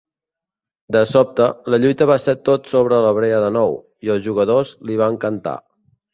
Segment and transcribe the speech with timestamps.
[0.95, 4.75] De sobte, la lluita va ser tot sobre la brea de nou, i els jugadors
[4.91, 5.57] li va encantar.